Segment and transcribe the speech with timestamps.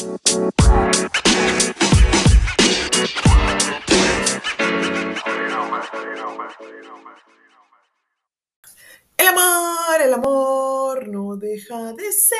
[0.00, 0.08] El
[9.26, 12.38] amor, el amor no deja de ser.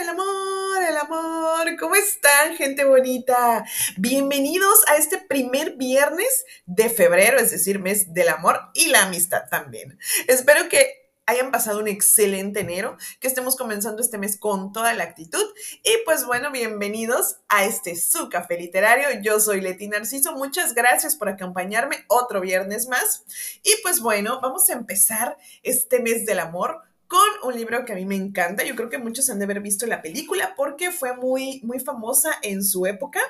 [0.00, 1.76] El amor, el amor.
[1.78, 3.66] ¿Cómo están, gente bonita?
[3.98, 9.42] Bienvenidos a este primer viernes de febrero, es decir, mes del amor y la amistad
[9.50, 9.98] también.
[10.28, 15.04] Espero que hayan pasado un excelente enero, que estemos comenzando este mes con toda la
[15.04, 15.44] actitud.
[15.82, 19.20] Y pues bueno, bienvenidos a este su café literario.
[19.22, 20.32] Yo soy Leti Narciso.
[20.36, 23.24] Muchas gracias por acompañarme otro viernes más.
[23.64, 27.96] Y pues bueno, vamos a empezar este mes del amor con un libro que a
[27.96, 28.64] mí me encanta.
[28.64, 32.30] Yo creo que muchos han de haber visto la película porque fue muy, muy famosa
[32.42, 33.20] en su época.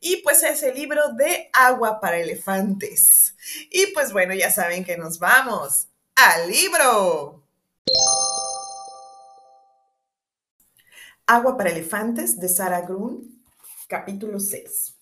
[0.00, 3.34] Y pues es el libro de Agua para Elefantes.
[3.70, 7.45] Y pues bueno, ya saben que nos vamos al libro.
[11.28, 13.42] Agua para elefantes de Sarah Grun,
[13.88, 14.96] capítulo 6.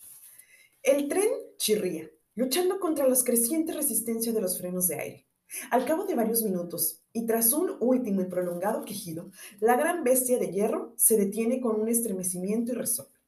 [0.83, 5.27] El tren chirría, luchando contra la creciente resistencia de los frenos de aire.
[5.71, 10.39] Al cabo de varios minutos, y tras un último y prolongado quejido, la gran bestia
[10.39, 13.21] de hierro se detiene con un estremecimiento y resople.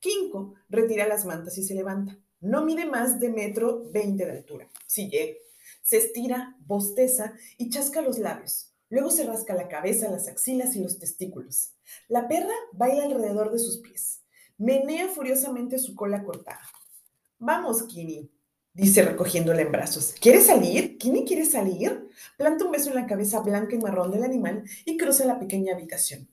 [0.00, 2.18] Kinko retira las mantas y se levanta.
[2.40, 4.68] No mide más de metro veinte de altura.
[4.88, 5.38] Si llega.
[5.84, 8.71] Se estira, bosteza y chasca los labios.
[8.92, 11.72] Luego se rasca la cabeza, las axilas y los testículos.
[12.08, 14.20] La perra baila alrededor de sus pies.
[14.58, 16.60] Menea furiosamente su cola cortada.
[17.38, 18.30] Vamos, Kini,
[18.74, 20.14] dice recogiéndola en brazos.
[20.20, 20.98] ¿Quieres salir?
[20.98, 22.06] ¿Kini quiere salir?
[22.36, 25.72] Planta un beso en la cabeza blanca y marrón del animal y cruza la pequeña
[25.72, 26.28] habitación.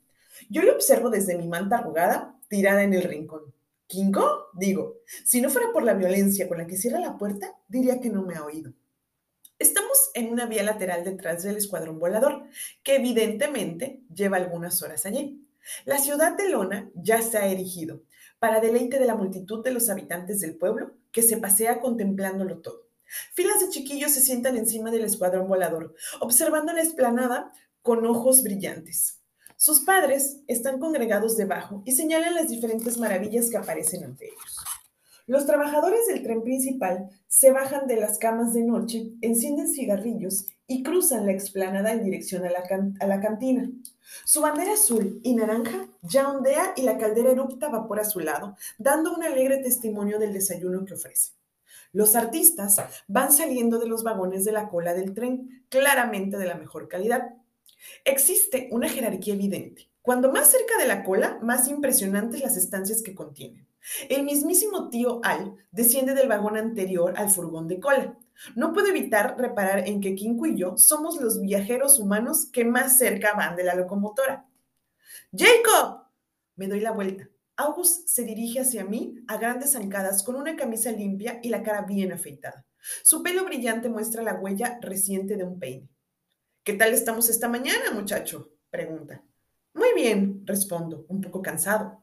[0.50, 3.54] Yo le observo desde mi manta arrugada, tirada en el rincón.
[3.88, 4.50] ¿Kinko?
[4.52, 8.10] Digo, si no fuera por la violencia con la que cierra la puerta, diría que
[8.10, 8.74] no me ha oído.
[9.60, 12.46] Estamos en una vía lateral detrás del escuadrón volador,
[12.82, 15.46] que evidentemente lleva algunas horas allí.
[15.84, 18.04] La ciudad de Lona ya se ha erigido,
[18.40, 22.88] para deleite de la multitud de los habitantes del pueblo que se pasea contemplándolo todo.
[23.34, 27.52] Filas de chiquillos se sientan encima del escuadrón volador, observando la esplanada
[27.82, 29.20] con ojos brillantes.
[29.58, 34.58] Sus padres están congregados debajo y señalan las diferentes maravillas que aparecen ante ellos.
[35.30, 40.82] Los trabajadores del tren principal se bajan de las camas de noche, encienden cigarrillos y
[40.82, 43.70] cruzan la explanada en dirección a la, cantina.
[44.26, 48.58] Su bandera azul y naranja ya ondea y la caldera erupta vapor a su lado,
[48.80, 51.34] dando un alegre testimonio del desayuno que ofrece.
[51.94, 56.56] Los artistas van saliendo de los vagones de la cola del tren, claramente de la
[56.56, 57.36] mejor calidad.
[58.04, 59.89] Existe una jerarquía evidente.
[60.10, 63.68] Cuando más cerca de la cola, más impresionantes las estancias que contienen.
[64.10, 68.18] El mismísimo tío Al desciende del vagón anterior al furgón de cola.
[68.56, 72.98] No puedo evitar reparar en que Kinko y yo somos los viajeros humanos que más
[72.98, 74.48] cerca van de la locomotora.
[75.32, 76.08] ¡Jacob!
[76.56, 77.30] Me doy la vuelta.
[77.56, 81.84] August se dirige hacia mí a grandes zancadas con una camisa limpia y la cara
[81.84, 82.66] bien afeitada.
[83.04, 85.88] Su pelo brillante muestra la huella reciente de un peine.
[86.64, 88.50] ¿Qué tal estamos esta mañana, muchacho?
[88.72, 89.24] pregunta.
[89.96, 92.02] Bien, respondo, un poco cansado.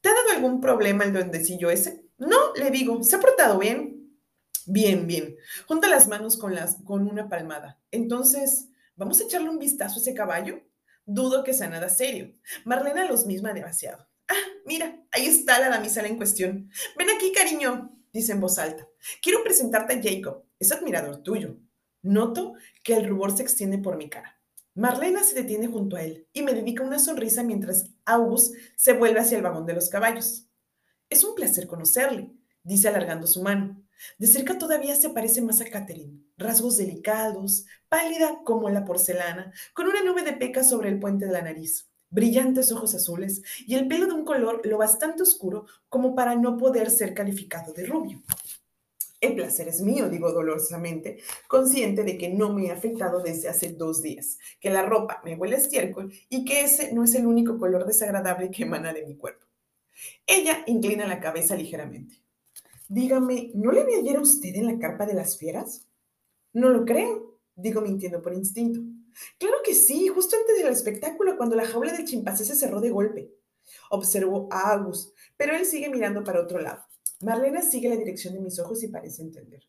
[0.00, 2.04] ¿Te ha dado algún problema el duendecillo ese?
[2.18, 4.18] No, le digo, ¿se ha portado bien?
[4.66, 5.36] Bien, bien.
[5.66, 7.80] Junta las manos con, las, con una palmada.
[7.90, 10.62] Entonces, ¿vamos a echarle un vistazo a ese caballo?
[11.06, 12.34] Dudo que sea nada serio.
[12.64, 14.06] Marlena los misma demasiado.
[14.28, 16.70] Ah, mira, ahí está la damisela en cuestión.
[16.96, 18.86] Ven aquí, cariño, dice en voz alta.
[19.22, 20.44] Quiero presentarte a Jacob.
[20.58, 21.56] Es admirador tuyo.
[22.02, 24.33] Noto que el rubor se extiende por mi cara.
[24.76, 29.20] Marlena se detiene junto a él y me dedica una sonrisa mientras August se vuelve
[29.20, 30.48] hacia el vagón de los caballos.
[31.08, 32.32] Es un placer conocerle,
[32.64, 33.80] dice alargando su mano.
[34.18, 39.86] De cerca todavía se parece más a Catherine, rasgos delicados, pálida como la porcelana, con
[39.86, 43.86] una nube de pecas sobre el puente de la nariz, brillantes ojos azules y el
[43.86, 48.22] pelo de un color lo bastante oscuro como para no poder ser calificado de rubio.
[49.24, 51.16] El placer es mío, digo dolorosamente,
[51.48, 55.34] consciente de que no me he afectado desde hace dos días, que la ropa me
[55.34, 59.06] huele a estiércol y que ese no es el único color desagradable que emana de
[59.06, 59.46] mi cuerpo.
[60.26, 62.22] Ella inclina la cabeza ligeramente.
[62.86, 65.88] Dígame, ¿no le vi ayer a usted en la carpa de las fieras?
[66.52, 68.80] No lo creo, digo mintiendo por instinto.
[69.38, 72.90] Claro que sí, justo antes del espectáculo, cuando la jaula del chimpancé se cerró de
[72.90, 73.32] golpe.
[73.88, 76.84] Observo a Agus, pero él sigue mirando para otro lado.
[77.20, 79.62] Marlena sigue la dirección de mis ojos y parece entender.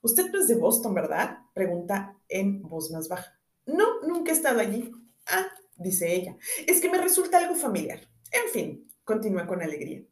[0.00, 1.38] Usted no es de Boston, ¿verdad?
[1.54, 3.38] Pregunta en voz más baja.
[3.66, 4.90] No, nunca he estado allí.
[5.26, 5.46] Ah,
[5.76, 6.36] dice ella.
[6.66, 8.00] Es que me resulta algo familiar.
[8.32, 10.02] En fin, continúa con alegría.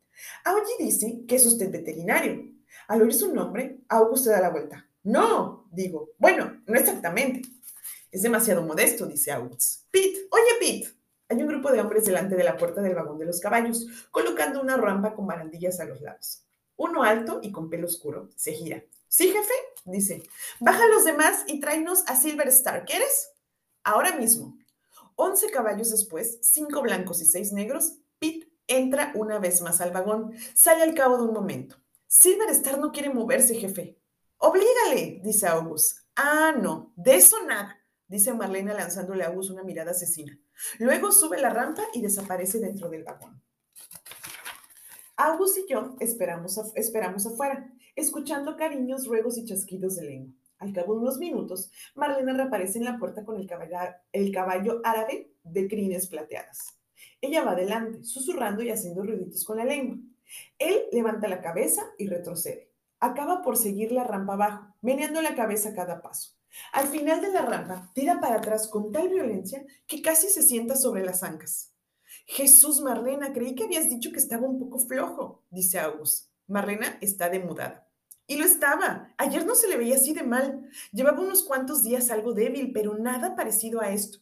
[0.45, 2.45] Aoji dice que es usted veterinario.
[2.89, 4.89] Al oír su nombre, Augusto da la vuelta.
[5.03, 6.11] No, digo.
[6.19, 7.43] Bueno, no exactamente.
[8.11, 9.87] Es demasiado modesto, dice August.
[9.91, 11.01] Pete, oye, Pete.
[11.29, 14.61] Hay un grupo de hombres delante de la puerta del vagón de los caballos, colocando
[14.61, 16.45] una rampa con barandillas a los lados.
[16.81, 18.82] Uno alto y con pelo oscuro se gira.
[19.06, 19.53] ¿Sí, jefe?
[19.85, 20.23] Dice.
[20.61, 22.87] Baja a los demás y tráenos a Silver Star.
[22.87, 23.32] ¿Quieres?
[23.85, 24.56] Ahora mismo.
[25.15, 30.32] Once caballos después, cinco blancos y seis negros, Pete entra una vez más al vagón.
[30.55, 31.77] Sale al cabo de un momento.
[32.06, 33.99] Silver Star no quiere moverse, jefe.
[34.38, 35.99] Oblígale, dice August.
[36.17, 37.79] Ah, no, de eso nada,
[38.09, 40.41] dice Marlena lanzándole a August una mirada asesina.
[40.79, 43.43] Luego sube la rampa y desaparece dentro del vagón.
[45.23, 50.33] August y yo esperamos, esperamos afuera, escuchando cariños, ruegos y chasquidos de lengua.
[50.59, 53.47] Al cabo de unos minutos, Marlena reaparece en la puerta con el
[54.13, 56.79] el caballo árabe de crines plateadas.
[57.21, 59.99] Ella va adelante, susurrando y haciendo ruiditos con la lengua.
[60.59, 62.71] Él levanta la cabeza y retrocede.
[62.99, 66.31] Acaba por seguir la rampa abajo, meneando la cabeza a cada paso.
[66.73, 70.77] Al final de la rampa, tira para atrás con tal violencia que casi se sienta
[70.77, 71.75] sobre las ancas.
[72.27, 76.31] Jesús, Marlena, creí que habías dicho que estaba un poco flojo, dice August.
[76.47, 77.89] Marlena está demudada.
[78.27, 79.13] Y lo estaba.
[79.19, 80.69] Ayer no se le veía así de mal.
[80.93, 84.19] Llevaba unos cuantos días algo débil, pero nada parecido a esto.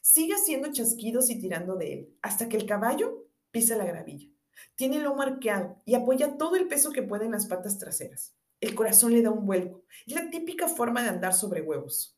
[0.00, 4.28] Sigue haciendo chasquidos y tirando de él, hasta que el caballo pisa la gravilla.
[4.74, 8.34] Tiene el lomo arqueado y apoya todo el peso que puede en las patas traseras.
[8.60, 9.84] El corazón le da un vuelco.
[10.06, 12.16] Es la típica forma de andar sobre huevos.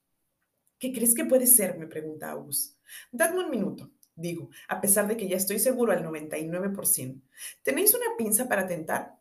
[0.79, 1.79] ¿Qué crees que puede ser?
[1.79, 2.79] me pregunta August.
[3.11, 7.21] Dadme un minuto, digo, a pesar de que ya estoy seguro al 99%.
[7.63, 9.19] ¿Tenéis una pinza para tentar?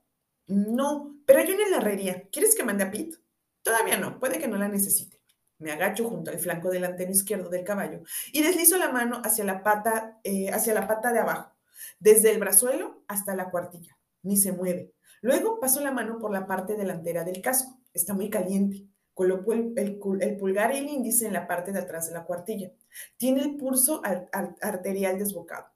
[0.48, 2.28] No, pero hay una en la herrería.
[2.32, 3.18] ¿Quieres que mande a Pete?
[3.62, 5.22] Todavía no, puede que no la necesite.
[5.58, 8.02] Me agacho junto al flanco delantero izquierdo del caballo
[8.34, 11.54] y deslizo la mano hacia la pata, eh, hacia la pata de abajo,
[12.00, 13.98] desde el brazuelo hasta la cuartilla.
[14.24, 14.94] Ni se mueve.
[15.22, 17.80] Luego paso la mano por la parte delantera del casco.
[17.94, 18.88] Está muy caliente.
[19.14, 19.98] Coloco el,
[20.40, 22.72] pulgar y el índice en la parte de atrás de la cuartilla.
[23.18, 25.68] Tiene el pulso arterial desbocado.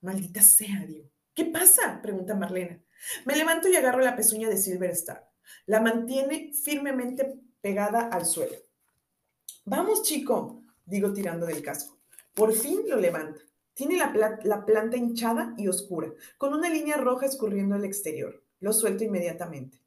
[0.00, 1.08] Maldita sea, digo.
[1.34, 2.00] ¿Qué pasa?
[2.00, 2.80] pregunta Marlena.
[3.24, 5.28] Me levanto y agarro la pezuña de Silver Star.
[5.66, 8.56] La mantiene firmemente pegada al suelo.
[9.64, 11.98] Vamos, chico, digo tirando del casco.
[12.34, 13.40] Por fin lo levanta.
[13.74, 18.44] Tiene la, la, planta hinchada y oscura, con una línea roja escurriendo al exterior.
[18.60, 19.80] Lo suelto inmediatamente.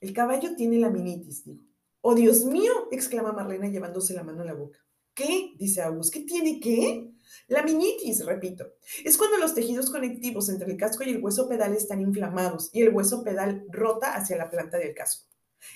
[0.00, 1.64] El caballo tiene la minitis, digo.
[2.02, 2.88] ¡Oh, Dios mío!
[2.90, 4.78] exclama Marlena llevándose la mano a la boca.
[5.14, 5.52] ¿Qué?
[5.56, 6.12] dice August.
[6.12, 7.12] ¿Qué tiene qué?
[7.46, 8.66] La minitis, repito,
[9.04, 12.82] es cuando los tejidos conectivos entre el casco y el hueso pedal están inflamados y
[12.82, 15.28] el hueso pedal rota hacia la planta del casco.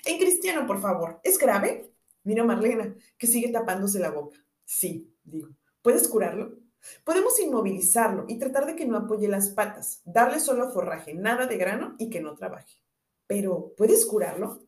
[0.05, 1.93] En cristiano, por favor, ¿es grave?
[2.25, 4.37] Mira Marlena, que sigue tapándose la boca.
[4.65, 5.51] Sí, digo.
[5.81, 6.59] ¿Puedes curarlo?
[7.05, 11.57] Podemos inmovilizarlo y tratar de que no apoye las patas, darle solo forraje, nada de
[11.57, 12.83] grano y que no trabaje.
[13.29, 14.66] Pero, ¿puedes curarlo?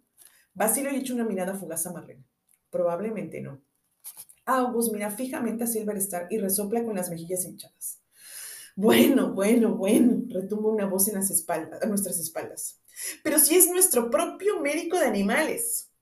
[0.58, 2.24] Basilio le echa una mirada fugaz a Marlena.
[2.68, 3.62] Probablemente no.
[4.44, 8.00] August mira fijamente a Silver Star y resopla con las mejillas hinchadas.
[8.74, 12.80] Bueno, bueno, bueno, retumba una voz en las espaldas, a nuestras espaldas.
[13.22, 15.92] Pero si es nuestro propio médico de animales.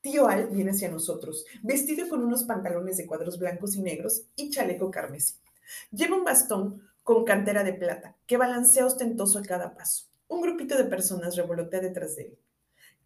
[0.00, 4.50] Tío Al viene hacia nosotros, vestido con unos pantalones de cuadros blancos y negros y
[4.50, 5.34] chaleco carmesí.
[5.90, 10.04] Lleva un bastón con cantera de plata que balancea ostentoso a cada paso.
[10.28, 12.38] Un grupito de personas revolotea detrás de él.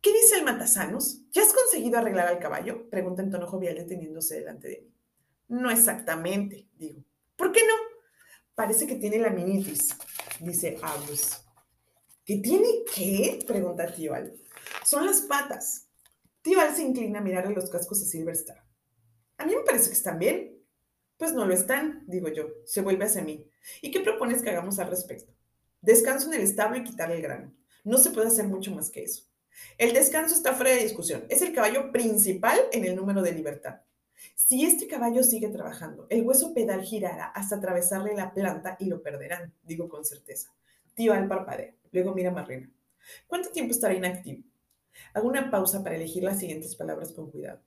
[0.01, 1.21] ¿Qué dice el matasanos?
[1.31, 2.89] ¿Ya has conseguido arreglar al caballo?
[2.89, 4.95] Pregunta en tono jovial deteniéndose delante de mí.
[5.49, 7.05] No exactamente, digo.
[7.37, 7.75] ¿Por qué no?
[8.55, 9.97] Parece que tiene la minitis,
[10.41, 11.45] dice August.
[12.25, 13.45] ¿Qué tiene qué?
[13.47, 14.41] Pregunta Tíbal.
[14.87, 15.89] Son las patas.
[16.43, 18.65] Tíbal se inclina a mirarle los cascos a Silverstar.
[19.37, 20.59] A mí me parece que están bien.
[21.19, 22.47] Pues no lo están, digo yo.
[22.65, 23.51] Se vuelve hacia mí.
[23.83, 25.35] ¿Y qué propones que hagamos al respecto?
[25.83, 27.55] Descanso en el establo y quitarle el grano.
[27.85, 29.30] No se puede hacer mucho más que eso.
[29.79, 31.25] El descanso está fuera de discusión.
[31.29, 33.81] Es el caballo principal en el número de libertad.
[34.35, 39.03] Si este caballo sigue trabajando, el hueso pedal girará hasta atravesarle la planta y lo
[39.03, 40.53] perderán, digo con certeza.
[40.95, 41.75] Tío al parpadeo.
[41.93, 42.71] Luego mira a Marlena.
[43.27, 44.43] ¿Cuánto tiempo estará inactivo?
[45.15, 47.61] Hago una pausa para elegir las siguientes palabras con cuidado.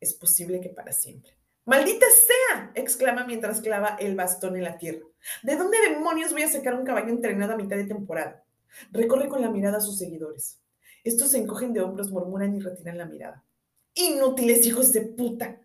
[0.00, 1.32] Es posible que para siempre.
[1.64, 2.72] ¡Maldita sea!
[2.74, 5.06] exclama mientras clava el bastón en la tierra.
[5.42, 8.44] ¿De dónde demonios voy a sacar un caballo entrenado a mitad de temporada?
[8.90, 10.60] Recorre con la mirada a sus seguidores.
[11.04, 13.44] Estos se encogen de hombros, murmuran y retiran la mirada.
[13.92, 15.60] Inútiles hijos de puta.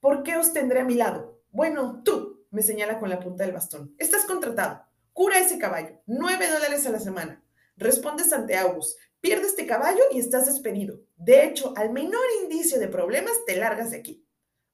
[0.00, 1.40] ¿Por qué os tendré a mi lado?
[1.52, 3.94] Bueno, tú, me señala con la punta del bastón.
[3.98, 4.84] Estás contratado.
[5.12, 6.02] Cura ese caballo.
[6.06, 7.42] Nueve dólares a la semana.
[7.76, 8.98] Respondes ante August.
[9.20, 11.00] Pierde este caballo y estás despedido.
[11.16, 14.26] De hecho, al menor indicio de problemas, te largas de aquí.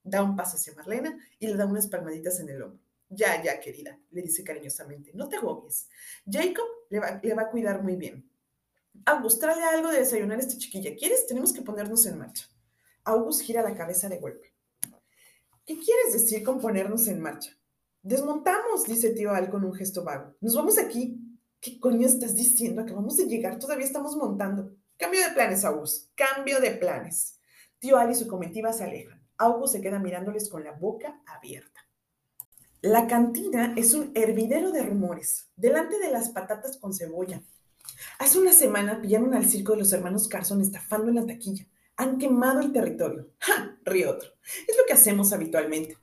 [0.03, 2.81] Da un paso hacia Marlena y le da unas palmaditas en el hombro.
[3.11, 5.89] Ya, ya, querida, le dice cariñosamente, no te agobies.
[6.29, 8.29] Jacob le va a cuidar muy bien.
[9.05, 10.95] August, trae algo de desayunar a esta chiquilla.
[10.97, 11.27] ¿Quieres?
[11.27, 12.47] Tenemos que ponernos en marcha.
[13.05, 14.55] August gira la cabeza de golpe.
[15.65, 17.51] ¿Qué quieres decir con ponernos en marcha?
[18.03, 20.37] Desmontamos, dice tío Al con un gesto vago.
[20.41, 21.21] Nos vamos aquí.
[21.61, 22.83] ¿Qué coño estás diciendo?
[22.83, 24.77] Acabamos de llegar, todavía estamos montando.
[24.97, 26.13] Cambio de planes, August.
[26.15, 27.41] Cambio de planes.
[27.79, 29.27] Tío Al y su comitiva se alejan.
[29.39, 31.81] August se queda mirándoles con la boca abierta.
[32.83, 37.43] La cantina es un hervidero de rumores, delante de las patatas con cebolla.
[38.19, 41.67] Hace una semana pillaron al circo de los hermanos Carson estafando en la taquilla.
[41.97, 43.31] Han quemado el territorio.
[43.39, 43.79] ¡Ja!
[43.85, 44.31] Río otro.
[44.67, 45.97] Es lo que hacemos habitualmente.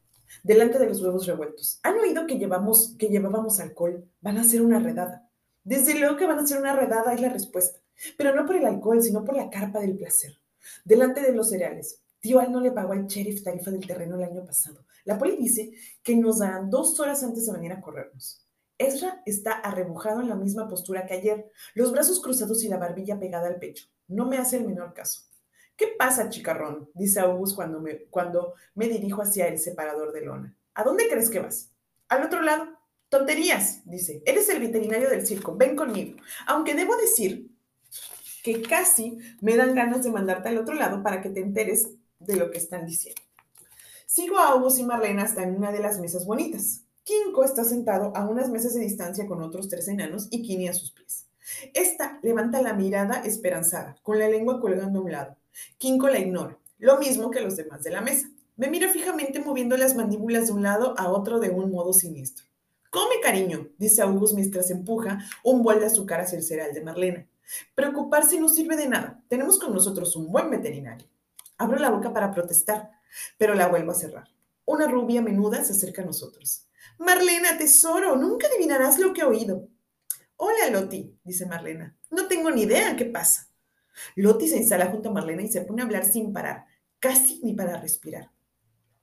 [0.44, 1.80] Delante de los huevos revueltos.
[1.84, 4.10] ¿Han oído que, llevamos, que llevábamos alcohol?
[4.22, 5.30] Van a hacer una redada.
[5.64, 7.80] Desde luego que van a hacer una redada, es la respuesta.
[8.18, 10.40] Pero no por el alcohol, sino por la carpa del placer.
[10.84, 12.02] Delante de los cereales.
[12.20, 14.86] Tío Al no le pagó al sheriff tarifa del terreno el año pasado.
[15.06, 15.72] La poli dice
[16.02, 18.43] que nos darán dos horas antes de venir a corrernos.
[18.84, 23.20] Ezra está arrebujado en la misma postura que ayer, los brazos cruzados y la barbilla
[23.20, 23.88] pegada al pecho.
[24.08, 25.22] No me hace el menor caso.
[25.76, 26.90] ¿Qué pasa, chicarrón?
[26.94, 30.56] dice August cuando me, cuando me dirijo hacia el separador de lona.
[30.76, 31.72] ¿A dónde crees que vas?
[32.10, 32.68] Al otro lado.
[33.10, 34.24] Tonterías, dice.
[34.26, 35.56] Eres el veterinario del circo.
[35.56, 36.20] Ven conmigo.
[36.48, 37.52] Aunque debo decir
[38.44, 42.36] que casi me dan ganas de mandarte al otro lado para que te enteres de
[42.36, 43.22] lo que están diciendo.
[44.06, 46.84] Sigo a August y Marlena hasta en una de las mesas bonitas.
[47.04, 50.74] Kinko está sentado a unas mesas de distancia con otros tres enanos y Kini a
[50.74, 51.28] sus pies.
[51.74, 55.38] Esta levanta la mirada esperanzada, con la lengua colgando a un lado.
[55.78, 58.30] Kinko la ignora, lo mismo que los demás de la mesa.
[58.56, 62.46] Me mira fijamente moviendo las mandíbulas de un lado a otro de un modo siniestro.
[62.90, 67.28] Come, cariño, dice August mientras empuja un bol de azúcar hacia el cereal de Marlena.
[67.76, 69.22] Preocuparse no sirve de nada.
[69.28, 71.08] Tenemos con nosotros un buen veterinario.
[71.58, 72.92] Abro la boca para protestar,
[73.38, 74.30] pero la vuelvo a cerrar.
[74.66, 76.68] Una rubia menuda se acerca a nosotros.
[77.00, 79.68] Marlena, tesoro, nunca adivinarás lo que he oído.
[80.38, 81.98] Hola, Loti, dice Marlena.
[82.10, 83.48] No tengo ni idea qué pasa.
[84.16, 86.66] Loti se instala junto a Marlena y se pone a hablar sin parar,
[87.00, 88.32] casi ni para respirar.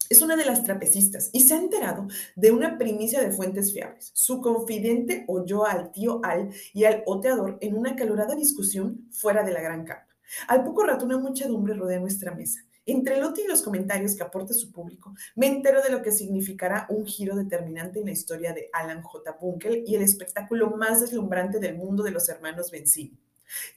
[0.08, 4.10] Es una de las trapecistas y se ha enterado de una primicia de fuentes fiables.
[4.12, 9.52] Su confidente oyó al tío Al y al oteador en una calorada discusión fuera de
[9.52, 10.12] la gran carpa.
[10.48, 12.60] Al poco rato una muchedumbre rodea nuestra mesa.
[12.90, 16.86] Entre Loti y los comentarios que aporta su público, me entero de lo que significará
[16.88, 19.38] un giro determinante en la historia de Alan J.
[19.40, 23.16] Bunkel y el espectáculo más deslumbrante del mundo de los hermanos Benzini.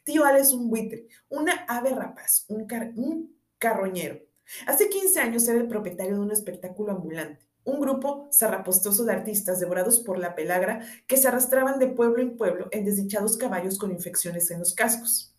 [0.04, 2.66] Tío Al es un buitre, una ave rapaz, un,
[2.96, 4.20] un carroñero.
[4.66, 9.60] Hace 15 años era el propietario de un espectáculo ambulante, un grupo zarrapostoso de artistas
[9.60, 13.92] devorados por la pelagra que se arrastraban de pueblo en pueblo en desdichados caballos con
[13.92, 15.33] infecciones en los cascos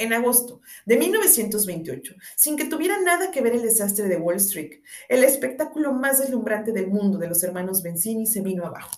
[0.00, 4.80] en agosto de 1928, sin que tuviera nada que ver el desastre de Wall Street,
[5.08, 8.90] el espectáculo más deslumbrante del mundo de los hermanos Benzini se vino abajo.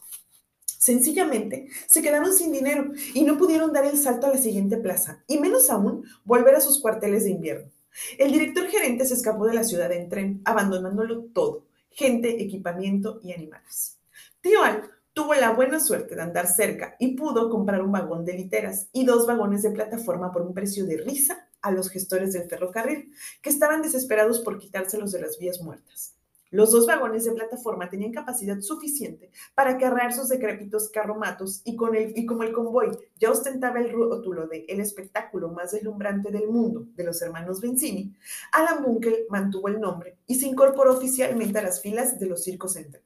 [0.64, 5.23] Sencillamente, se quedaron sin dinero y no pudieron dar el salto a la siguiente plaza,
[5.26, 7.71] y menos aún volver a sus cuarteles de invierno.
[8.18, 13.32] El director gerente se escapó de la ciudad en tren, abandonándolo todo, gente, equipamiento y
[13.32, 13.99] animales.
[14.40, 18.33] Tío Al Tuvo la buena suerte de andar cerca y pudo comprar un vagón de
[18.33, 22.49] literas y dos vagones de plataforma por un precio de risa a los gestores del
[22.49, 26.16] ferrocarril, que estaban desesperados por quitárselos de las vías muertas.
[26.50, 31.95] Los dos vagones de plataforma tenían capacidad suficiente para cargar sus decrépitos carromatos y, con
[31.95, 36.49] el, y como el convoy ya ostentaba el rótulo de el espectáculo más deslumbrante del
[36.49, 38.14] mundo de los hermanos Benzini,
[38.52, 42.76] Alan Bunkel mantuvo el nombre y se incorporó oficialmente a las filas de los circos
[42.76, 43.02] entre.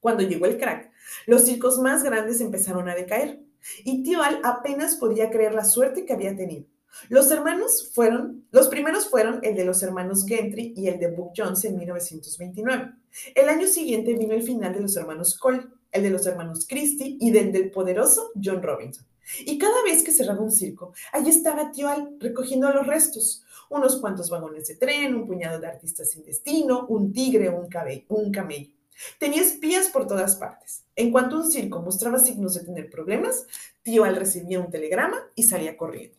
[0.00, 0.92] Cuando llegó el crack,
[1.26, 3.40] los circos más grandes empezaron a decaer
[3.84, 6.66] y Tío Al apenas podía creer la suerte que había tenido.
[7.08, 11.32] Los hermanos fueron, los primeros fueron el de los hermanos Gentry y el de Buck
[11.36, 12.92] Jones en 1929.
[13.34, 17.16] El año siguiente vino el final de los hermanos Cole, el de los hermanos Christie
[17.20, 19.06] y del del poderoso John Robinson.
[19.40, 24.00] Y cada vez que cerraba un circo, allí estaba Tío Al recogiendo los restos, unos
[24.00, 27.68] cuantos vagones de tren, un puñado de artistas sin destino, un tigre, un,
[28.08, 28.75] un camello.
[29.18, 30.84] Tenía espías por todas partes.
[30.94, 33.46] En cuanto un circo mostraba signos de tener problemas,
[33.82, 36.16] Tío Al recibía un telegrama y salía corriendo.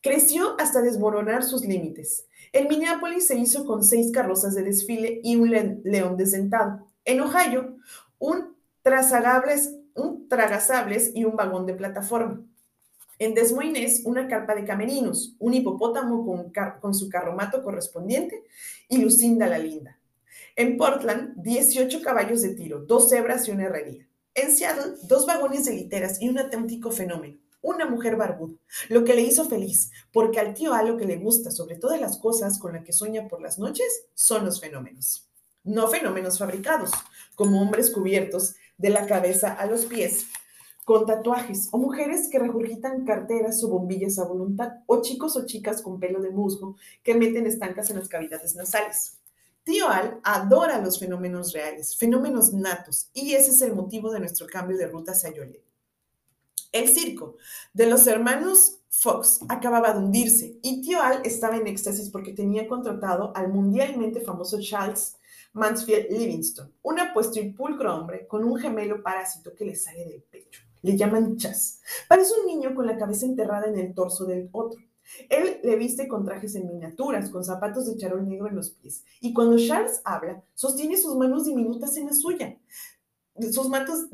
[0.00, 2.26] Creció hasta desmoronar sus límites.
[2.52, 6.86] En Minneapolis se hizo con seis carrozas de desfile y un león desdentado.
[7.04, 7.76] En Ohio,
[8.18, 8.54] un,
[9.94, 12.42] un tragasables y un vagón de plataforma.
[13.18, 18.44] En Des Moines, una carpa de camerinos, un hipopótamo con, con su carromato correspondiente
[18.88, 19.98] y Lucinda la Linda.
[20.56, 24.06] En Portland, 18 caballos de tiro, dos cebras y una herrería.
[24.34, 28.56] En Seattle, dos vagones de literas y un auténtico fenómeno, una mujer barbuda,
[28.88, 32.00] lo que le hizo feliz, porque al tío A lo que le gusta sobre todas
[32.00, 35.28] las cosas con las que sueña por las noches son los fenómenos.
[35.62, 36.90] No fenómenos fabricados,
[37.36, 40.26] como hombres cubiertos de la cabeza a los pies,
[40.84, 45.80] con tatuajes, o mujeres que regurgitan carteras o bombillas a voluntad, o chicos o chicas
[45.80, 49.18] con pelo de musgo que meten estancas en las cavidades nasales.
[49.64, 54.46] Tío Al adora los fenómenos reales, fenómenos natos, y ese es el motivo de nuestro
[54.46, 55.62] cambio de ruta hacia Joliet.
[56.70, 57.36] El circo
[57.72, 62.68] de los hermanos Fox acababa de hundirse y Tío Al estaba en éxtasis porque tenía
[62.68, 65.16] contratado al mundialmente famoso Charles
[65.54, 70.22] Mansfield Livingston, un apuesto y pulcro hombre con un gemelo parásito que le sale del
[70.22, 70.62] pecho.
[70.82, 71.80] Le llaman Chas.
[72.08, 74.80] Parece un niño con la cabeza enterrada en el torso del otro.
[75.28, 79.04] Él le viste con trajes en miniaturas, con zapatos de charol negro en los pies.
[79.20, 82.58] Y cuando Charles habla, sostiene sus manos diminutas en la suya.
[83.50, 84.10] Sus manos,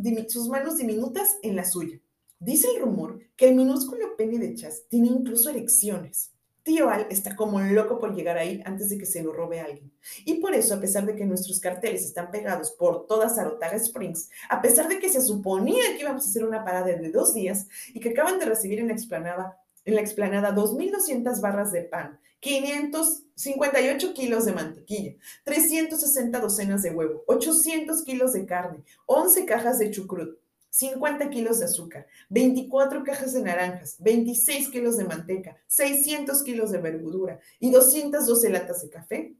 [0.76, 2.00] diminutas en la suya.
[2.38, 6.32] Dice el rumor que el minúsculo pene de Chas tiene incluso erecciones.
[6.62, 9.92] Tío Al está como loco por llegar ahí antes de que se lo robe alguien.
[10.25, 14.28] Y por eso, a pesar de que nuestros carteles están pegados por toda Saratoga Springs,
[14.49, 17.66] a pesar de que se suponía que íbamos a hacer una parada de dos días
[17.94, 22.19] y que acaban de recibir en la explanada, en la explanada 2.200 barras de pan,
[22.41, 29.91] 558 kilos de mantequilla, 360 docenas de huevo, 800 kilos de carne, 11 cajas de
[29.91, 30.39] chucrut,
[30.71, 36.79] 50 kilos de azúcar, 24 cajas de naranjas, 26 kilos de manteca, 600 kilos de
[36.79, 39.35] verdura y 212 latas de café.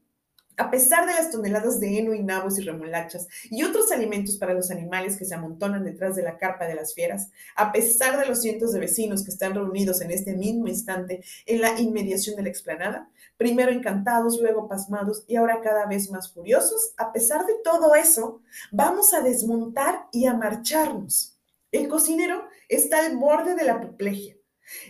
[0.57, 4.53] A pesar de las toneladas de heno y nabos y remolachas y otros alimentos para
[4.53, 8.25] los animales que se amontonan detrás de la carpa de las fieras, a pesar de
[8.25, 12.43] los cientos de vecinos que están reunidos en este mismo instante en la inmediación de
[12.43, 17.53] la explanada, primero encantados, luego pasmados y ahora cada vez más furiosos, a pesar de
[17.63, 18.41] todo eso,
[18.71, 21.39] vamos a desmontar y a marcharnos.
[21.71, 24.35] El cocinero está al borde de la apoplejía.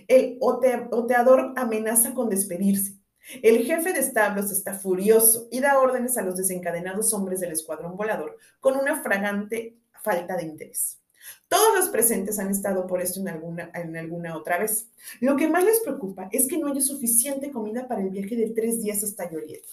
[0.07, 3.00] El oteador amenaza con despedirse.
[3.41, 7.95] El jefe de establos está furioso y da órdenes a los desencadenados hombres del escuadrón
[7.95, 11.00] volador con una fragante falta de interés.
[11.47, 14.88] Todos los presentes han estado por esto en alguna, en alguna otra vez.
[15.19, 18.50] Lo que más les preocupa es que no haya suficiente comida para el viaje de
[18.50, 19.63] tres días hasta Joliet.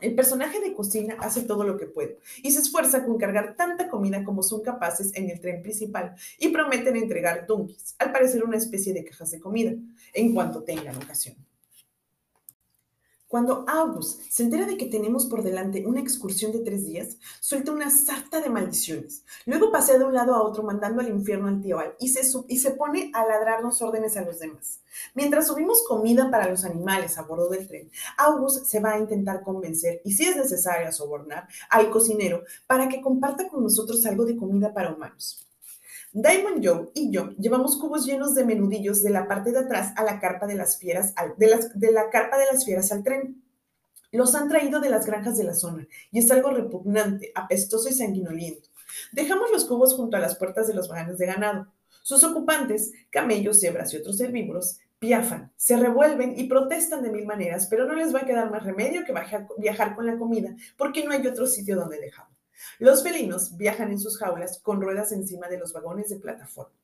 [0.00, 3.88] El personaje de cocina hace todo lo que puede y se esfuerza con cargar tanta
[3.88, 8.56] comida como son capaces en el tren principal y prometen entregar donkeys, al parecer una
[8.56, 9.72] especie de cajas de comida,
[10.12, 11.36] en cuanto tengan ocasión.
[13.32, 17.72] Cuando August se entera de que tenemos por delante una excursión de tres días, suelta
[17.72, 19.24] una sarta de maldiciones.
[19.46, 22.20] Luego pasea de un lado a otro mandando al infierno al tío Al y se,
[22.46, 24.80] y se pone a ladrarnos órdenes a los demás.
[25.14, 29.42] Mientras subimos comida para los animales a bordo del tren, August se va a intentar
[29.42, 34.36] convencer, y si es necesario sobornar, al cocinero para que comparta con nosotros algo de
[34.36, 35.48] comida para humanos.
[36.14, 40.04] Diamond Joe y yo llevamos cubos llenos de menudillos de la parte de atrás a
[40.04, 41.46] la carpa de las fieras, al, de,
[41.90, 43.42] la carpa de las al tren.
[44.10, 47.92] Los han traído de las granjas de la zona y es algo repugnante, apestoso y
[47.92, 48.68] sanguinoliento.
[49.12, 51.68] Dejamos los cubos junto a las puertas de los vagones de ganado.
[52.02, 57.68] Sus ocupantes, camellos, cebras y otros herbívoros, piafan, se revuelven y protestan de mil maneras,
[57.70, 59.14] pero no les va a quedar más remedio que
[59.56, 62.31] viajar con la comida, porque no hay otro sitio donde dejarlo.
[62.78, 66.74] Los felinos viajan en sus jaulas con ruedas encima de los vagones de plataforma.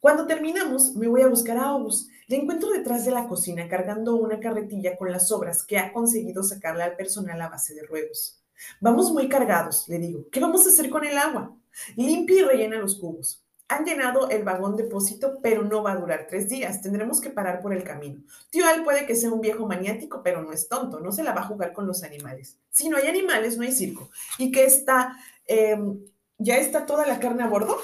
[0.00, 2.10] Cuando terminamos, me voy a buscar a August.
[2.26, 6.42] Le encuentro detrás de la cocina cargando una carretilla con las sobras que ha conseguido
[6.42, 8.40] sacarle al personal a base de ruegos.
[8.80, 10.26] Vamos muy cargados, le digo.
[10.30, 11.56] ¿Qué vamos a hacer con el agua?
[11.96, 13.43] Limpia y rellena los cubos.
[13.68, 16.82] Han llenado el vagón depósito, pero no va a durar tres días.
[16.82, 18.22] Tendremos que parar por el camino.
[18.50, 21.00] Tío Al puede que sea un viejo maniático, pero no es tonto.
[21.00, 22.58] No se la va a jugar con los animales.
[22.70, 24.10] Si no hay animales, no hay circo.
[24.38, 25.98] Y que está, em,
[26.38, 27.78] ya está toda la carne a bordo,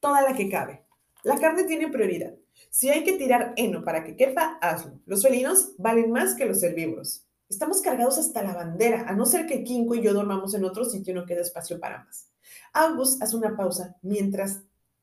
[0.00, 0.84] toda la que cabe.
[1.24, 2.34] La carne tiene prioridad.
[2.70, 5.00] Si hay que tirar heno para que quepa, hazlo.
[5.06, 7.26] Los felinos valen más que los herbívoros.
[7.48, 10.86] Estamos cargados hasta la bandera, a no ser que Kinko y yo dormamos en otro
[10.86, 12.31] sitio y no quede espacio para más.
[12.72, 14.62] August hace una pausa mientras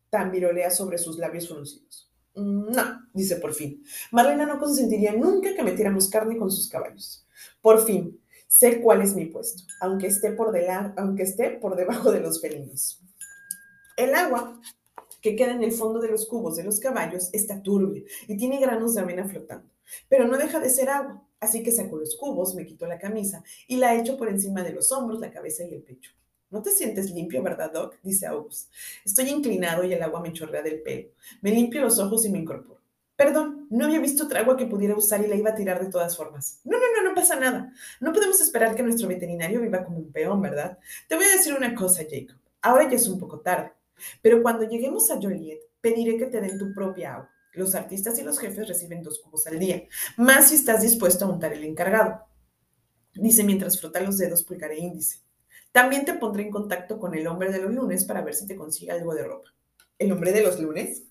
[0.09, 2.11] tambirolea sobre sus labios fruncidos.
[2.35, 3.83] Mm, no, dice por fin.
[4.11, 7.25] Marlena no consentiría nunca que metiéramos carne con sus caballos.
[7.61, 10.55] Por fin, sé cuál es mi puesto, aunque esté por,
[10.97, 13.01] aunque esté por debajo de los felinos.
[13.95, 14.59] El agua
[15.21, 18.59] que queda en el fondo de los cubos de los caballos está turbia y tiene
[18.59, 19.69] granos de avena flotando,
[20.07, 21.23] pero no deja de ser agua.
[21.41, 24.73] Así que saco los cubos, me quito la camisa y la echo por encima de
[24.73, 26.11] los hombros, la cabeza y el pecho.
[26.49, 27.95] No te sientes limpio, ¿verdad, Doc?
[28.01, 28.71] dice August.
[29.05, 31.09] Estoy inclinado y el agua me chorrea del pelo.
[31.41, 32.79] Me limpio los ojos y me incorporo.
[33.15, 35.91] Perdón, no había visto otra agua que pudiera usar y la iba a tirar de
[35.91, 36.61] todas formas.
[36.63, 37.71] No, no, no, no pasa nada.
[37.99, 40.79] No podemos esperar que nuestro veterinario viva como un peón, ¿verdad?
[41.07, 42.37] Te voy a decir una cosa, Jacob.
[42.61, 43.73] Ahora ya es un poco tarde.
[44.21, 47.29] Pero cuando lleguemos a Joliet, pediré que te den tu propia agua.
[47.53, 49.83] Los artistas y los jefes reciben dos cubos al día,
[50.17, 52.21] más si estás dispuesto a untar el encargado.
[53.15, 55.17] Dice mientras frota los dedos pulgar e índice.
[55.71, 58.55] También te pondré en contacto con el hombre de los lunes para ver si te
[58.55, 59.53] consigue algo de ropa.
[59.97, 61.03] ¿El hombre de los lunes?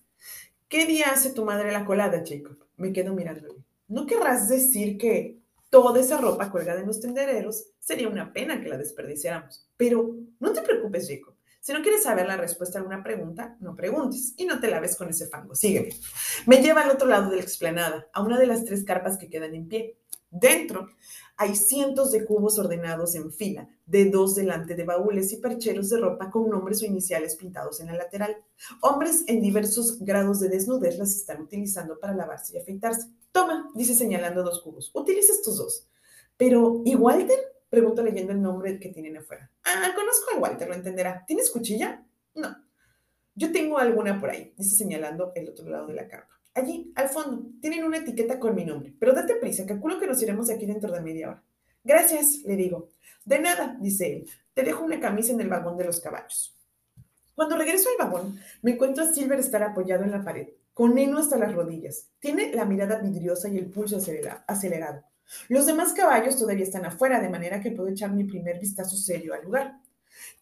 [0.67, 2.57] ¿Qué día hace tu madre la colada, Jacob?
[2.77, 3.63] Me quedo mirándole.
[3.87, 8.69] ¿No querrás decir que Toda esa ropa colgada en los tendereros sería una pena que
[8.69, 9.69] la desperdiciáramos.
[9.77, 11.35] Pero no te preocupes, Jacob.
[11.59, 14.95] Si no quieres saber la respuesta a alguna pregunta, no preguntes y no te laves
[14.95, 15.53] con ese fango.
[15.53, 15.89] Sígueme.
[16.47, 19.29] Me lleva al otro lado de la explanada, a una de las tres carpas que
[19.29, 19.98] quedan en pie.
[20.31, 20.89] Dentro
[21.37, 25.99] hay cientos de cubos ordenados en fila, de dos delante de baúles y percheros de
[25.99, 28.35] ropa con nombres o iniciales pintados en la lateral.
[28.81, 33.07] Hombres en diversos grados de desnudez las están utilizando para lavarse y afeitarse.
[33.31, 34.91] Toma, dice señalando dos cubos.
[34.93, 35.87] Utiliza estos dos.
[36.37, 37.39] Pero, ¿y Walter?
[37.69, 39.51] Pregunto leyendo el nombre que tienen afuera.
[39.63, 41.23] Ah, conozco a Walter, lo entenderá.
[41.25, 42.05] ¿Tienes cuchilla?
[42.35, 42.55] No.
[43.35, 46.38] Yo tengo alguna por ahí, dice señalando el otro lado de la carpa.
[46.53, 48.93] Allí, al fondo, tienen una etiqueta con mi nombre.
[48.99, 51.43] Pero date prisa, calculo que nos iremos de aquí dentro de media hora.
[51.83, 52.91] Gracias, le digo.
[53.25, 54.29] De nada, dice él.
[54.53, 56.55] Te dejo una camisa en el vagón de los caballos.
[57.35, 61.19] Cuando regreso al vagón, me encuentro a Silver estar apoyado en la pared, con heno
[61.19, 62.09] hasta las rodillas.
[62.19, 65.03] Tiene la mirada vidriosa y el pulso acelerado.
[65.47, 69.33] Los demás caballos todavía están afuera, de manera que puedo echar mi primer vistazo serio
[69.33, 69.79] al lugar.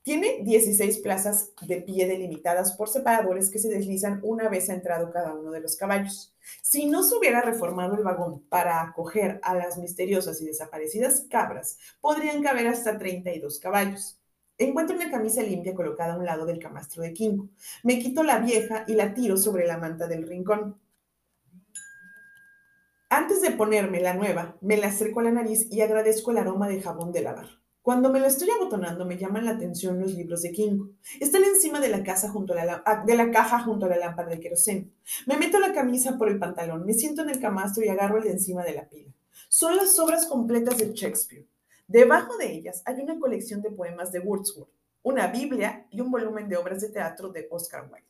[0.03, 5.11] Tiene 16 plazas de pie delimitadas por separadores que se deslizan una vez ha entrado
[5.11, 6.33] cada uno de los caballos.
[6.61, 11.77] Si no se hubiera reformado el vagón para acoger a las misteriosas y desaparecidas cabras,
[11.99, 14.17] podrían caber hasta 32 caballos.
[14.57, 17.49] Encuentro una camisa limpia colocada a un lado del camastro de quinco.
[17.83, 20.79] Me quito la vieja y la tiro sobre la manta del rincón.
[23.09, 26.67] Antes de ponerme la nueva, me la acerco a la nariz y agradezco el aroma
[26.67, 27.47] de jabón de lavar.
[27.88, 30.89] Cuando me lo estoy abotonando, me llaman la atención los libros de Kinko.
[31.21, 33.95] Están encima de la, casa junto a la, ah, de la caja junto a la
[33.95, 34.89] lámpara de queroseno.
[35.26, 38.26] Me meto la camisa por el pantalón, me siento en el camastro y agarro el
[38.26, 39.10] de encima de la pila.
[39.47, 41.47] Son las obras completas de Shakespeare.
[41.88, 44.69] Debajo de ellas hay una colección de poemas de Wordsworth,
[45.04, 48.06] una Biblia y un volumen de obras de teatro de Oscar Wilde.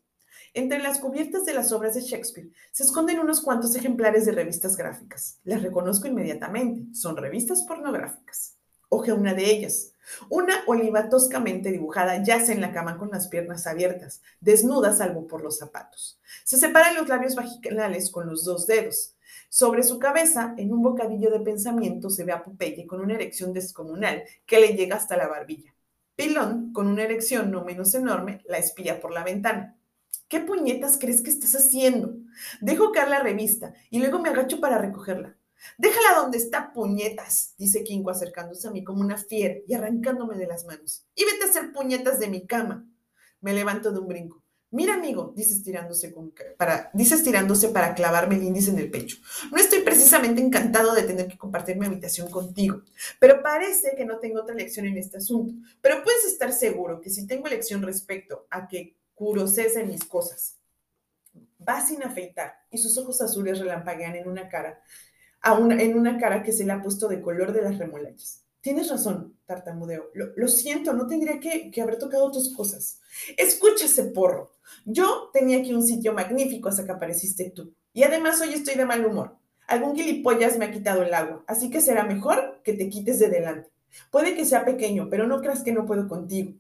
[0.56, 4.76] Entre las cubiertas de las obras de Shakespeare se esconden unos cuantos ejemplares de revistas
[4.76, 5.40] gráficas.
[5.44, 6.96] Las reconozco inmediatamente.
[6.96, 8.57] Son revistas pornográficas.
[8.90, 9.94] Oje una de ellas.
[10.30, 15.44] Una oliva toscamente dibujada yace en la cama con las piernas abiertas, desnuda salvo por
[15.44, 16.20] los zapatos.
[16.46, 19.16] Se separan los labios vaginales con los dos dedos.
[19.50, 23.54] Sobre su cabeza, en un bocadillo de pensamiento, se ve a Popeye con una erección
[23.54, 25.74] descomunal que le llega hasta la barbilla.
[26.16, 29.78] Pilón, con una erección no menos enorme, la espía por la ventana.
[30.28, 32.16] ¿Qué puñetas crees que estás haciendo?
[32.60, 35.36] Dejo caer la revista y luego me agacho para recogerla.
[35.78, 40.48] Déjala donde está, puñetas, dice Kinko acercándose a mí como una fiera y arrancándome de
[40.48, 41.06] las manos.
[41.16, 42.86] Y vete a hacer puñetas de mi cama.
[43.42, 44.44] Me levanto de un brinco.
[44.70, 46.10] Mira, amigo, dice estirándose,
[47.70, 49.18] para, clavarme el índice en el pecho.
[49.50, 52.82] No estoy precisamente encantado de tener que compartir mi habitación contigo,
[53.18, 55.54] pero parece que no tengo otra lección en este asunto.
[55.80, 60.58] Pero puedes estar seguro que si tengo elección respecto a que curoses en mis cosas.
[61.68, 64.82] Va sin afeitar y sus ojos azules relampaguean en una cara,
[65.56, 68.44] en una cara que se le ha puesto de color de las remolachas.
[68.62, 70.10] Tienes razón, tartamudeo.
[70.14, 73.00] Lo, siento, no tendría que, que, haber tocado tus cosas.
[73.38, 74.52] Escúchase, porro.
[74.86, 77.74] Yo tenía aquí un sitio magnífico hasta que apareciste tú.
[77.94, 79.38] Y además hoy estoy de mal humor.
[79.68, 83.30] Algún gilipollas me ha quitado el agua, así que será mejor que te quites de
[83.30, 83.70] delante.
[84.12, 86.54] Puede que sea pequeño, pero no creas que no puedo contigo.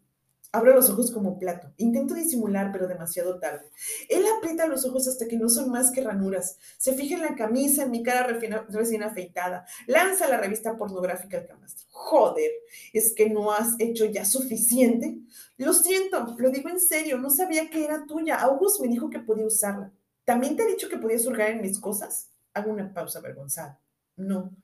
[0.54, 1.74] Abro los ojos como plato.
[1.78, 3.70] Intento disimular, pero demasiado tarde.
[4.08, 6.58] Él aprieta los ojos hasta que no son más que ranuras.
[6.78, 8.28] Se fija en la camisa, en mi cara
[8.70, 9.66] recién afeitada.
[9.88, 11.86] Lanza la revista pornográfica al camastro.
[11.92, 12.52] Joder,
[12.94, 15.20] ¿es que no has hecho ya suficiente?
[15.58, 18.40] Lo siento, lo digo en serio, no sabía que era tuya.
[18.40, 19.92] August me dijo que podía usarla.
[20.24, 22.32] ¿También te ha dicho que podías hurgar en mis cosas?
[22.54, 23.80] Hago una pausa avergonzada.
[24.16, 24.56] No.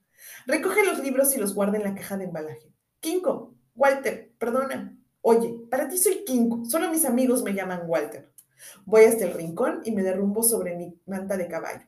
[0.46, 2.74] Recoge los libros y los guarda en la caja de embalaje.
[3.00, 8.30] Kinko, Walter, perdona, Oye, para ti soy King, solo mis amigos me llaman Walter.
[8.84, 11.88] Voy hasta el rincón y me derrumbo sobre mi manta de caballo.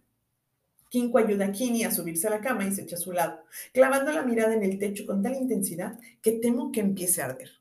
[0.89, 3.43] Kinko ayuda a Kini a subirse a la cama y se echa a su lado,
[3.73, 7.51] clavando la mirada en el techo con tal intensidad que temo que empiece a arder.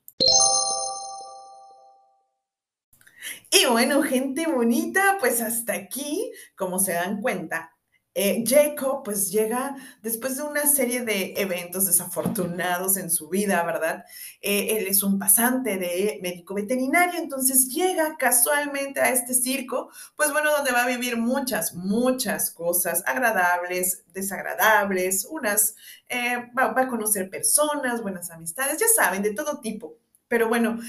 [3.51, 7.74] Y bueno, gente bonita, pues hasta aquí, como se dan cuenta,
[8.17, 14.05] eh, Jacob pues llega después de una serie de eventos desafortunados en su vida, ¿verdad?
[14.41, 20.31] Eh, él es un pasante de médico veterinario, entonces llega casualmente a este circo, pues
[20.31, 25.75] bueno, donde va a vivir muchas, muchas cosas agradables, desagradables, unas,
[26.07, 29.97] eh, va, va, a conocer personas, buenas amistades, ya saben, de todo tipo.
[30.29, 30.79] Pero bueno,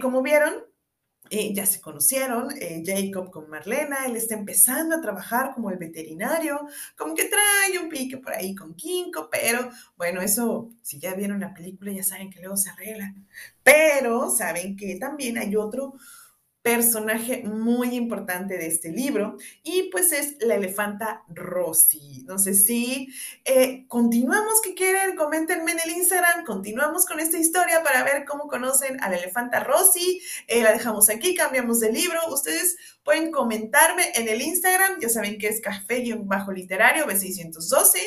[0.00, 0.69] como vieron,
[1.30, 5.78] eh, ya se conocieron, eh, Jacob con Marlena, él está empezando a trabajar como el
[5.78, 6.66] veterinario,
[6.96, 11.38] como que trae un pique por ahí con Kinko, pero bueno, eso, si ya vieron
[11.38, 13.14] la película, ya saben que luego se arregla.
[13.62, 15.94] Pero saben que también hay otro,
[16.62, 22.22] personaje muy importante de este libro y pues es la elefanta Rosy.
[22.26, 23.08] No sé si
[23.88, 25.16] continuamos, que quieren?
[25.16, 29.60] Coméntenme en el Instagram, continuamos con esta historia para ver cómo conocen a la elefanta
[29.60, 30.20] Rosy.
[30.46, 32.20] Eh, la dejamos aquí, cambiamos de libro.
[32.30, 37.98] Ustedes pueden comentarme en el Instagram, ya saben que es café-literario B612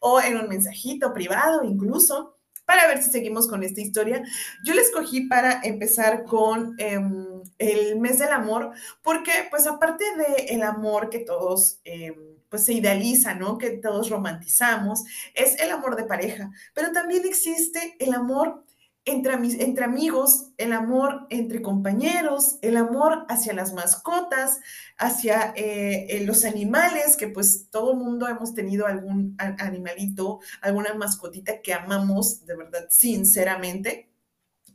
[0.00, 4.22] o en un mensajito privado incluso para ver si seguimos con esta historia.
[4.64, 10.48] Yo la escogí para empezar con em, el mes del amor, porque pues aparte del
[10.48, 11.80] el amor que todos...
[11.84, 13.56] Em, pues se idealiza, ¿no?
[13.56, 18.62] Que todos romantizamos, es el amor de pareja, pero también existe el amor
[19.04, 24.60] entre, entre amigos, el amor entre compañeros, el amor hacia las mascotas,
[24.96, 31.62] hacia eh, eh, los animales, que pues todo mundo hemos tenido algún animalito, alguna mascotita
[31.62, 34.11] que amamos de verdad, sinceramente.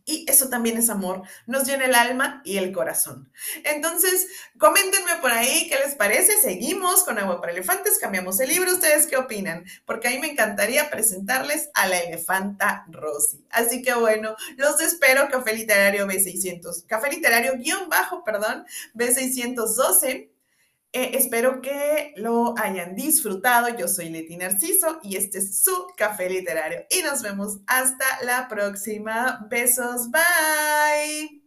[0.10, 3.30] Y eso también es amor, nos llena el alma y el corazón.
[3.66, 6.38] Entonces, coméntenme por ahí qué les parece.
[6.38, 8.72] Seguimos con Agua para Elefantes, cambiamos el libro.
[8.72, 9.66] ¿Ustedes qué opinan?
[9.86, 13.44] Porque a mí me encantaría presentarles a la elefanta Rosy.
[13.50, 18.66] Así que bueno, los espero, Café Literario B600, Café Literario guion bajo, perdón,
[18.96, 20.30] B612
[20.94, 23.70] eh, espero que lo hayan disfrutado.
[23.78, 26.86] Yo soy Leti Narciso y este es su café literario.
[26.90, 29.46] Y nos vemos hasta la próxima.
[29.50, 31.44] Besos, bye.